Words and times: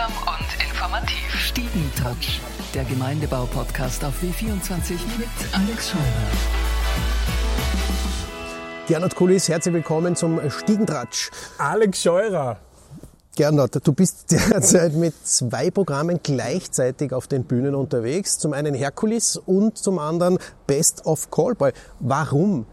Unterhaltsam 0.00 0.12
und 0.26 0.64
informativ. 0.64 1.34
Stiegentouch, 1.34 2.40
der 2.74 2.84
Gemeindebau-Podcast 2.84 4.04
auf 4.04 4.14
W24 4.22 4.92
mit 5.18 5.28
Alex 5.52 5.90
Scheuer. 5.90 6.00
Gernot 8.86 9.14
Kulis, 9.14 9.48
herzlich 9.48 9.74
willkommen 9.74 10.16
zum 10.16 10.40
Stiegentratsch. 10.50 11.30
Alex 11.58 12.02
Scheurer. 12.02 12.58
Gernot, 13.36 13.86
du 13.86 13.92
bist 13.92 14.30
derzeit 14.50 14.94
mit 14.94 15.14
zwei 15.26 15.70
Programmen 15.70 16.20
gleichzeitig 16.22 17.12
auf 17.12 17.26
den 17.26 17.44
Bühnen 17.44 17.74
unterwegs. 17.74 18.38
Zum 18.38 18.52
einen 18.52 18.74
Herkules 18.74 19.36
und 19.36 19.76
zum 19.76 19.98
anderen 19.98 20.38
Best 20.66 21.04
of 21.04 21.30
Callboy. 21.30 21.72
Warum? 21.98 22.66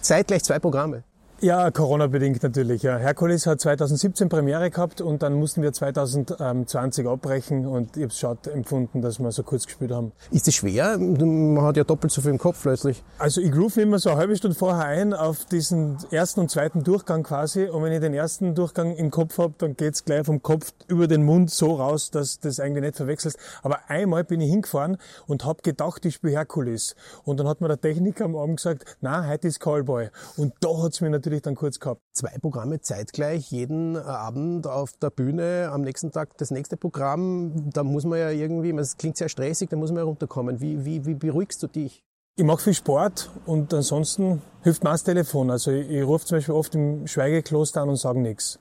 Zeitgleich 0.00 0.42
zwei 0.42 0.58
Programme. 0.58 1.04
Ja, 1.42 1.72
Corona-bedingt 1.72 2.40
natürlich. 2.44 2.84
Ja. 2.84 2.98
Herkules 2.98 3.48
hat 3.48 3.60
2017 3.60 4.28
Premiere 4.28 4.70
gehabt 4.70 5.00
und 5.00 5.24
dann 5.24 5.34
mussten 5.34 5.60
wir 5.60 5.72
2020 5.72 7.08
abbrechen 7.08 7.66
und 7.66 7.96
ich 7.96 8.04
habe 8.04 8.12
es 8.12 8.18
schade 8.20 8.52
empfunden, 8.52 9.02
dass 9.02 9.18
wir 9.18 9.32
so 9.32 9.42
kurz 9.42 9.66
gespielt 9.66 9.90
haben. 9.90 10.12
Ist 10.30 10.46
es 10.46 10.54
schwer? 10.54 10.96
Man 10.98 11.60
hat 11.62 11.76
ja 11.76 11.82
doppelt 11.82 12.12
so 12.12 12.20
viel 12.20 12.30
im 12.30 12.38
Kopf 12.38 12.62
plötzlich. 12.62 13.02
Also 13.18 13.40
ich 13.40 13.50
groove 13.50 13.76
immer 13.78 13.98
so 13.98 14.10
eine 14.10 14.20
halbe 14.20 14.36
Stunde 14.36 14.56
vorher 14.56 14.84
ein 14.84 15.14
auf 15.14 15.44
diesen 15.46 15.96
ersten 16.12 16.38
und 16.38 16.48
zweiten 16.52 16.84
Durchgang 16.84 17.24
quasi 17.24 17.64
und 17.64 17.82
wenn 17.82 17.92
ich 17.92 17.98
den 17.98 18.14
ersten 18.14 18.54
Durchgang 18.54 18.94
im 18.94 19.10
Kopf 19.10 19.38
habe, 19.38 19.54
dann 19.58 19.76
geht's 19.76 20.04
gleich 20.04 20.24
vom 20.24 20.42
Kopf 20.42 20.72
über 20.86 21.08
den 21.08 21.24
Mund 21.24 21.50
so 21.50 21.74
raus, 21.74 22.12
dass 22.12 22.38
das 22.38 22.60
eigentlich 22.60 22.84
nicht 22.84 22.96
verwechselst. 22.96 23.36
Aber 23.64 23.80
einmal 23.88 24.22
bin 24.22 24.40
ich 24.40 24.48
hingefahren 24.48 24.96
und 25.26 25.44
habe 25.44 25.60
gedacht, 25.62 26.04
ich 26.04 26.14
spiele 26.14 26.34
Herkules. 26.34 26.94
Und 27.24 27.40
dann 27.40 27.48
hat 27.48 27.60
mir 27.60 27.66
der 27.66 27.80
Techniker 27.80 28.26
am 28.26 28.36
Abend 28.36 28.58
gesagt, 28.58 28.96
na, 29.00 29.26
heute 29.26 29.48
ist 29.48 29.58
Callboy. 29.58 30.08
Und 30.36 30.52
da 30.60 30.68
hat's 30.80 31.00
mir 31.00 31.10
natürlich 31.10 31.31
natürlich 31.32 31.42
dann 31.42 31.54
kurz 31.54 31.80
gehabt. 31.80 32.02
Zwei 32.12 32.36
Programme 32.38 32.80
zeitgleich, 32.80 33.50
jeden 33.50 33.96
Abend 33.96 34.66
auf 34.66 34.92
der 35.00 35.10
Bühne, 35.10 35.70
am 35.72 35.82
nächsten 35.82 36.12
Tag 36.12 36.36
das 36.38 36.50
nächste 36.50 36.76
Programm. 36.76 37.70
Da 37.72 37.82
muss 37.82 38.04
man 38.04 38.18
ja 38.18 38.30
irgendwie, 38.30 38.70
es 38.78 38.96
klingt 38.96 39.16
sehr 39.16 39.28
stressig, 39.28 39.70
da 39.70 39.76
muss 39.76 39.90
man 39.90 39.98
ja 39.98 40.04
runterkommen. 40.04 40.60
Wie, 40.60 40.84
wie, 40.84 41.06
wie 41.06 41.14
beruhigst 41.14 41.62
du 41.62 41.66
dich? 41.66 42.02
Ich 42.36 42.44
mache 42.44 42.62
viel 42.62 42.74
Sport 42.74 43.30
und 43.46 43.72
ansonsten 43.74 44.42
hilft 44.62 44.84
mir 44.84 44.90
das 44.90 45.04
Telefon. 45.04 45.50
Also 45.50 45.70
ich, 45.70 45.88
ich 45.90 46.02
rufe 46.02 46.24
zum 46.24 46.38
Beispiel 46.38 46.54
oft 46.54 46.74
im 46.74 47.06
Schweigekloster 47.06 47.82
an 47.82 47.90
und 47.90 47.96
sage 47.96 48.20
nichts. 48.20 48.58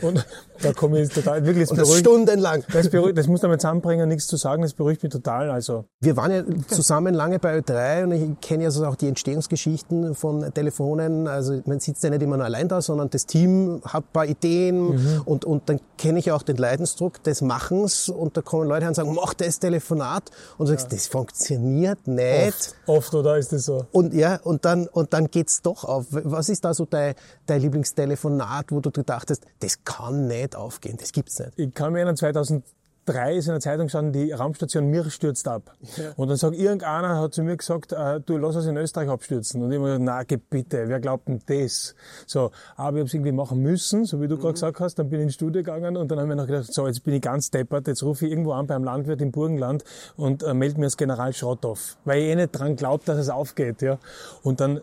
Und 0.00 0.26
da 0.62 0.72
komme 0.72 1.00
ich 1.00 1.08
total 1.08 1.44
wirklich 1.44 1.70
und 1.70 1.78
das 1.78 1.88
beruhigt, 1.88 2.06
stundenlang. 2.06 2.64
Das, 2.72 2.88
beruhigt, 2.88 3.18
das 3.18 3.26
muss 3.26 3.42
man 3.42 3.58
zusammenbringen, 3.58 4.08
nichts 4.08 4.26
zu 4.26 4.36
sagen, 4.36 4.62
das 4.62 4.74
beruhigt 4.74 5.02
mich 5.02 5.12
total. 5.12 5.50
Also 5.50 5.84
wir 6.00 6.16
waren 6.16 6.30
ja 6.30 6.44
zusammen 6.68 7.14
lange 7.14 7.38
bei 7.38 7.58
Ö3 7.58 8.04
und 8.04 8.12
ich 8.12 8.40
kenne 8.40 8.64
ja 8.64 8.70
so 8.70 8.84
auch 8.86 8.96
die 8.96 9.08
Entstehungsgeschichten 9.08 10.14
von 10.14 10.52
Telefonen. 10.54 11.26
Also 11.26 11.60
man 11.66 11.80
sitzt 11.80 12.02
ja 12.04 12.10
nicht 12.10 12.22
immer 12.22 12.36
nur 12.36 12.46
allein 12.46 12.68
da, 12.68 12.80
sondern 12.80 13.10
das 13.10 13.26
Team 13.26 13.82
hat 13.84 14.04
ein 14.04 14.12
paar 14.12 14.26
Ideen 14.26 14.94
mhm. 14.94 15.22
und, 15.24 15.44
und 15.44 15.68
dann 15.68 15.80
kenne 15.98 16.18
ich 16.18 16.32
auch 16.32 16.42
den 16.42 16.56
Leidensdruck 16.56 17.22
des 17.22 17.42
Machens 17.42 18.08
und 18.08 18.36
da 18.36 18.42
kommen 18.42 18.68
Leute 18.68 18.88
und 18.88 18.94
sagen, 18.94 19.14
mach 19.14 19.34
das 19.34 19.58
Telefonat 19.58 20.30
und 20.58 20.68
du 20.68 20.72
sagst, 20.72 20.90
ja. 20.90 20.96
das 20.96 21.06
funktioniert 21.06 22.06
nicht. 22.06 22.74
Oft, 22.86 22.88
oft, 22.88 23.14
oder 23.14 23.38
ist 23.38 23.52
das 23.52 23.64
so? 23.64 23.86
Und 23.92 24.14
ja, 24.14 24.40
und 24.42 24.64
dann, 24.64 24.88
und 24.88 25.12
dann 25.12 25.28
geht's 25.28 25.62
doch 25.62 25.84
auf. 25.84 26.06
Was 26.10 26.48
ist 26.48 26.64
da 26.64 26.74
so 26.74 26.84
dein, 26.84 27.14
dein 27.46 27.60
Lieblingstelefonat, 27.60 28.66
wo 28.70 28.80
du 28.80 28.90
dachtest, 28.90 29.46
das 29.60 29.84
kann 29.84 30.26
nicht 30.26 30.56
aufgehen, 30.56 30.96
das 30.98 31.12
gibt's 31.12 31.38
nicht. 31.38 31.52
Ich 31.56 31.74
kann 31.74 31.92
mir 31.92 32.00
erinnern, 32.00 32.16
2003 32.16 33.36
ist 33.36 33.46
in 33.46 33.52
der 33.52 33.60
Zeitung 33.60 33.86
gestanden, 33.86 34.12
die 34.12 34.32
Raumstation 34.32 34.88
Mir 34.88 35.08
stürzt 35.10 35.46
ab. 35.46 35.74
Ja. 35.96 36.12
Und 36.16 36.28
dann 36.28 36.36
sagt 36.36 36.56
irgendeiner, 36.56 37.20
hat 37.20 37.34
zu 37.34 37.42
mir 37.42 37.56
gesagt, 37.56 37.92
äh, 37.92 38.20
du 38.20 38.36
lass 38.38 38.56
uns 38.56 38.66
in 38.66 38.76
Österreich 38.76 39.08
abstürzen. 39.08 39.62
Und 39.62 39.72
ich 39.72 39.78
habe 39.78 39.98
gesagt, 39.98 40.30
na, 40.30 40.36
bitte, 40.50 40.88
wer 40.88 41.00
glaubt 41.00 41.28
denn 41.28 41.40
das? 41.46 41.94
So, 42.26 42.50
aber 42.76 42.96
ich 42.96 43.00
habe 43.00 43.00
es 43.02 43.14
irgendwie 43.14 43.32
machen 43.32 43.60
müssen, 43.60 44.04
so 44.04 44.20
wie 44.20 44.28
du 44.28 44.36
mhm. 44.36 44.40
gerade 44.40 44.54
gesagt 44.54 44.80
hast, 44.80 44.98
dann 44.98 45.10
bin 45.10 45.20
ich 45.20 45.24
ins 45.26 45.34
Studio 45.34 45.62
gegangen 45.62 45.96
und 45.96 46.10
dann 46.10 46.18
haben 46.18 46.28
wir 46.28 46.36
noch 46.36 46.46
gedacht, 46.46 46.72
so, 46.72 46.86
jetzt 46.86 47.04
bin 47.04 47.14
ich 47.14 47.22
ganz 47.22 47.50
deppert, 47.50 47.86
jetzt 47.86 48.02
rufe 48.02 48.26
ich 48.26 48.32
irgendwo 48.32 48.52
an 48.52 48.66
beim 48.66 48.84
Landwirt 48.84 49.20
im 49.20 49.30
Burgenland 49.30 49.84
und 50.16 50.42
äh, 50.42 50.54
melde 50.54 50.78
mir 50.78 50.86
als 50.86 50.96
General 50.96 51.32
Schrott 51.32 51.64
auf. 51.64 51.96
Weil 52.04 52.22
ich 52.22 52.28
eh 52.28 52.36
nicht 52.36 52.52
dran 52.52 52.76
glaubt, 52.76 53.08
dass 53.08 53.18
es 53.18 53.28
aufgeht, 53.28 53.82
ja. 53.82 53.98
Und 54.42 54.60
dann 54.60 54.80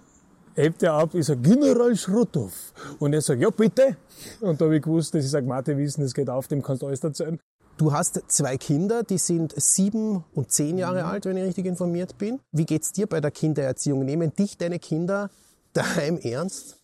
hebt 0.60 0.84
er 0.84 0.94
ab, 0.94 1.14
ich 1.14 1.26
sage, 1.26 1.42
General 1.42 1.96
Schrotthoff. 1.96 2.74
Und 3.00 3.14
er 3.14 3.22
sagt, 3.22 3.42
ja 3.42 3.50
bitte. 3.50 3.98
Und 4.42 4.60
da 4.60 4.66
habe 4.66 4.78
ich 4.78 4.84
gewusst, 4.84 5.14
dass 5.14 5.24
ich 5.24 5.32
sage, 5.32 5.46
Mathe 5.46 5.78
wissen, 5.78 6.04
es 6.04 6.14
geht 6.14 6.30
auf, 6.30 6.48
dem 6.48 6.62
kannst 6.62 6.82
du 6.82 6.88
alles 6.88 7.04
erzählen. 7.04 7.40
Du 7.78 7.94
hast 7.94 8.22
zwei 8.28 8.58
Kinder, 8.58 9.04
die 9.04 9.18
sind 9.18 9.54
sieben 9.56 10.26
und 10.34 10.52
zehn 10.52 10.78
Jahre 10.78 11.04
mhm. 11.04 11.10
alt, 11.10 11.26
wenn 11.26 11.38
ich 11.38 11.46
richtig 11.46 11.66
informiert 11.66 12.18
bin. 12.18 12.40
Wie 12.52 12.66
geht's 12.66 12.92
dir 12.92 13.08
bei 13.08 13.22
der 13.22 13.32
Kindererziehung? 13.32 14.04
Nehmen 14.04 14.36
dich 14.36 14.58
deine 14.58 14.80
Kinder 14.80 15.30
daheim 15.72 16.18
ernst? 16.18 16.78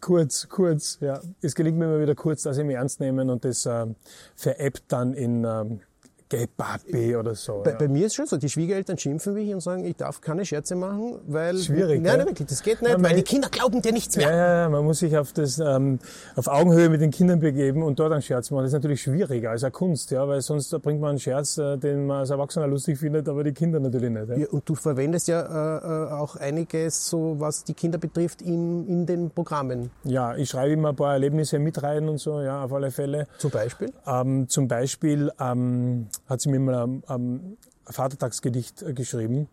Kurz, 0.00 0.48
kurz, 0.48 0.98
ja. 1.00 1.20
Es 1.42 1.54
gelingt 1.54 1.78
mir 1.78 1.86
immer 1.86 2.00
wieder 2.00 2.14
kurz, 2.14 2.42
dass 2.42 2.56
sie 2.56 2.64
mich 2.64 2.76
ernst 2.76 3.00
nehmen 3.00 3.28
und 3.28 3.44
das 3.44 3.66
äh, 3.66 3.86
veräppt 4.36 4.84
dann 4.88 5.14
in, 5.14 5.44
ähm, 5.44 5.80
Geh 6.30 6.46
Papi 6.46 7.16
oder 7.16 7.34
so. 7.34 7.62
Bei, 7.64 7.72
ja. 7.72 7.76
bei, 7.76 7.88
mir 7.88 8.06
ist 8.06 8.14
schon 8.14 8.24
so, 8.24 8.36
die 8.36 8.48
Schwiegereltern 8.48 8.96
schimpfen 8.96 9.34
mich 9.34 9.52
und 9.52 9.60
sagen, 9.60 9.84
ich 9.84 9.96
darf 9.96 10.20
keine 10.20 10.44
Scherze 10.44 10.76
machen, 10.76 11.18
weil... 11.26 11.58
Schwierig, 11.58 12.00
Nein, 12.00 12.18
nein, 12.18 12.26
wirklich, 12.28 12.46
das 12.46 12.62
geht 12.62 12.80
nicht, 12.82 12.92
ja, 12.92 13.02
weil 13.02 13.16
die 13.16 13.24
Kinder 13.24 13.48
glauben 13.48 13.82
dir 13.82 13.92
nichts 13.92 14.16
mehr. 14.16 14.30
Ja, 14.30 14.62
ja, 14.62 14.68
man 14.68 14.84
muss 14.84 15.00
sich 15.00 15.18
auf 15.18 15.32
das, 15.32 15.58
ähm, 15.58 15.98
auf 16.36 16.46
Augenhöhe 16.46 16.88
mit 16.88 17.00
den 17.00 17.10
Kindern 17.10 17.40
begeben 17.40 17.82
und 17.82 17.98
dort 17.98 18.12
einen 18.12 18.22
Scherz 18.22 18.52
machen. 18.52 18.62
Das 18.62 18.68
ist 18.68 18.74
natürlich 18.74 19.02
schwieriger 19.02 19.50
als 19.50 19.64
eine 19.64 19.72
Kunst, 19.72 20.12
ja, 20.12 20.28
weil 20.28 20.40
sonst 20.40 20.70
bringt 20.82 21.00
man 21.00 21.10
einen 21.10 21.18
Scherz, 21.18 21.58
äh, 21.58 21.76
den 21.76 22.06
man 22.06 22.18
als 22.18 22.30
Erwachsener 22.30 22.68
lustig 22.68 22.98
findet, 22.98 23.28
aber 23.28 23.42
die 23.42 23.52
Kinder 23.52 23.80
natürlich 23.80 24.10
nicht. 24.10 24.28
Ja. 24.28 24.36
ja 24.36 24.46
und 24.50 24.68
du 24.68 24.76
verwendest 24.76 25.26
ja 25.26 25.40
äh, 25.40 26.10
äh, 26.10 26.12
auch 26.12 26.36
einiges, 26.36 27.08
so 27.08 27.40
was 27.40 27.64
die 27.64 27.74
Kinder 27.74 27.98
betrifft, 27.98 28.40
in, 28.40 28.86
in 28.86 29.04
den 29.04 29.30
Programmen. 29.30 29.90
Ja, 30.04 30.36
ich 30.36 30.50
schreibe 30.50 30.74
immer 30.74 30.90
ein 30.90 30.96
paar 30.96 31.14
Erlebnisse 31.14 31.58
mit 31.58 31.82
rein 31.82 32.08
und 32.08 32.18
so, 32.18 32.40
ja, 32.40 32.62
auf 32.62 32.72
alle 32.72 32.92
Fälle. 32.92 33.26
Zum 33.38 33.50
Beispiel? 33.50 33.92
Ähm, 34.06 34.48
zum 34.48 34.68
Beispiel 34.68 35.32
ähm, 35.40 36.06
hat 36.30 36.40
sie 36.40 36.48
mir 36.48 36.60
mal 36.60 37.02
ähm, 37.08 37.58
Vatertagsgedicht 37.86 38.82
äh, 38.82 38.94
geschrieben. 38.94 39.48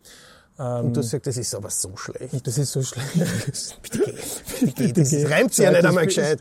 Und 0.58 0.98
du 0.98 1.04
sagst, 1.04 1.28
das 1.28 1.38
ist 1.38 1.54
aber 1.54 1.70
so 1.70 1.96
schlecht. 1.96 2.48
Das 2.48 2.58
ist 2.58 2.72
so 2.72 2.82
schlecht. 2.82 3.14
Bitte 3.84 4.00
geh. 4.00 4.66
Bitte 4.66 4.74
geh. 4.74 4.92
Das 4.92 5.30
reimt 5.30 5.54
sich 5.54 5.64
ja 5.64 5.72
nicht 5.72 5.86
einmal 5.86 6.08
gescheit. 6.08 6.40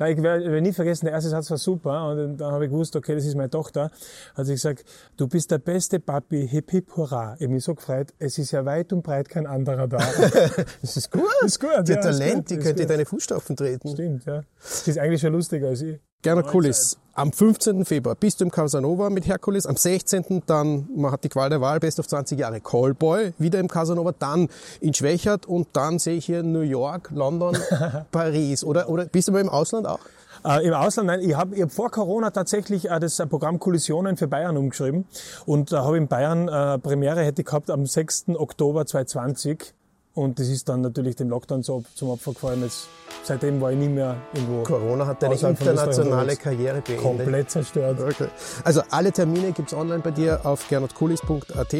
Nein, 0.00 0.16
ich 0.16 0.22
werde 0.22 0.60
nie 0.60 0.72
vergessen, 0.72 1.06
der 1.06 1.14
erste 1.14 1.30
Satz 1.30 1.48
war 1.48 1.58
super. 1.58 2.08
Und 2.10 2.38
dann 2.38 2.52
habe 2.52 2.64
ich 2.64 2.72
gewusst, 2.72 2.96
okay, 2.96 3.14
das 3.14 3.24
ist 3.24 3.36
meine 3.36 3.48
Tochter. 3.48 3.92
Hat 4.34 4.46
sie 4.46 4.54
gesagt, 4.54 4.84
du 5.16 5.28
bist 5.28 5.48
der 5.52 5.58
beste 5.58 6.00
Papi, 6.00 6.48
hip 6.48 6.72
hip 6.72 6.96
hurra. 6.96 7.36
Ich 7.36 7.44
habe 7.44 7.54
mich 7.54 7.62
so 7.62 7.76
gefreut, 7.76 8.08
es 8.18 8.36
ist 8.36 8.50
ja 8.50 8.64
weit 8.64 8.92
und 8.92 9.04
breit 9.04 9.28
kein 9.28 9.46
anderer 9.46 9.86
da. 9.86 9.98
das 10.82 10.96
ist 10.96 11.12
gut. 11.12 11.22
Das 11.40 11.52
ist 11.52 11.60
gut. 11.60 11.86
Die 11.86 11.92
ja, 11.92 12.00
Talent, 12.00 12.50
die 12.50 12.58
könnte 12.58 12.84
deine 12.84 13.06
Fußstapfen 13.06 13.54
treten. 13.54 13.90
Stimmt, 13.90 14.24
ja. 14.24 14.42
Die 14.84 14.90
ist 14.90 14.98
eigentlich 14.98 15.20
schon 15.20 15.32
lustiger 15.32 15.68
als 15.68 15.82
ich. 15.82 16.00
Gernot 16.22 16.48
Kulis, 16.48 16.98
am 17.14 17.32
15. 17.32 17.86
Februar 17.86 18.14
bist 18.14 18.40
du 18.40 18.44
im 18.44 18.50
Casanova 18.50 19.08
mit 19.08 19.26
Herkules, 19.26 19.64
am 19.64 19.76
16. 19.76 20.42
dann, 20.44 20.86
man 20.94 21.12
hat 21.12 21.24
die 21.24 21.30
Qual 21.30 21.48
der 21.48 21.62
Wahl, 21.62 21.80
Best 21.80 21.98
of 21.98 22.06
20 22.06 22.38
Jahre, 22.38 22.60
Callboy, 22.60 23.32
wieder 23.38 23.58
im 23.58 23.68
Casanova, 23.68 24.12
dann 24.18 24.48
in 24.82 24.92
Schwächert 24.92 25.46
und 25.46 25.68
dann 25.72 25.98
sehe 25.98 26.18
ich 26.18 26.26
hier 26.26 26.42
New 26.42 26.60
York, 26.60 27.10
London, 27.14 27.56
Paris. 28.12 28.64
Oder, 28.64 28.90
oder 28.90 29.06
bist 29.06 29.28
du 29.28 29.32
mal 29.32 29.40
im 29.40 29.48
Ausland 29.48 29.86
auch? 29.86 30.00
Äh, 30.44 30.66
Im 30.66 30.74
Ausland, 30.74 31.06
nein, 31.06 31.20
ich 31.20 31.34
habe 31.34 31.56
ich 31.56 31.62
hab 31.62 31.72
vor 31.72 31.90
Corona 31.90 32.30
tatsächlich 32.30 32.90
äh, 32.90 33.00
das 33.00 33.16
Programm 33.30 33.58
Kollisionen 33.58 34.18
für 34.18 34.28
Bayern 34.28 34.58
umgeschrieben 34.58 35.06
und 35.46 35.72
da 35.72 35.78
äh, 35.78 35.84
habe 35.86 35.96
in 35.96 36.06
Bayern 36.06 36.48
äh, 36.48 36.78
Premiere 36.78 37.22
hätte 37.24 37.40
ich 37.40 37.46
gehabt 37.46 37.70
am 37.70 37.86
6. 37.86 38.28
Oktober 38.36 38.84
2020 38.84 39.72
und 40.14 40.38
das 40.38 40.48
ist 40.48 40.68
dann 40.68 40.80
natürlich 40.80 41.16
dem 41.16 41.28
Lockdown 41.28 41.62
so 41.62 41.84
zum 41.94 42.10
Opfer 42.10 42.32
gefallen. 42.32 42.62
Jetzt, 42.62 42.88
seitdem 43.22 43.60
war 43.60 43.72
ich 43.72 43.78
nie 43.78 43.88
mehr 43.88 44.16
irgendwo. 44.34 44.62
Corona 44.64 45.06
hat 45.06 45.22
deine 45.22 45.34
internationale 45.34 46.36
Karriere 46.36 46.80
beendet. 46.80 47.02
Komplett 47.04 47.50
zerstört. 47.50 48.00
Okay. 48.00 48.28
Also 48.64 48.82
alle 48.90 49.12
Termine 49.12 49.52
gibt's 49.52 49.72
online 49.72 50.00
bei 50.00 50.10
dir 50.10 50.44
auf 50.44 50.68
gernotkulis.at 50.68 51.74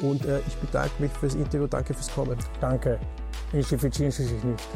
und 0.00 0.24
äh, 0.24 0.40
ich 0.46 0.56
bedanke 0.56 1.02
mich 1.02 1.12
fürs 1.12 1.34
Interview. 1.34 1.66
Danke 1.66 1.94
fürs 1.94 2.12
Kommen. 2.12 2.38
Danke. 2.60 2.98
Ich 3.52 3.66
Sie 3.66 3.76
sich 3.76 4.44
nicht. 4.44 4.68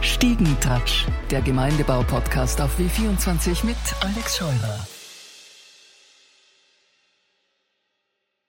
Stiegentouch, 0.00 1.06
der 1.30 1.42
Gemeindebau-Podcast 1.42 2.60
auf 2.60 2.78
W24 2.78 3.66
mit 3.66 3.76
Alex 4.02 4.36
Scheurer. 4.36 4.93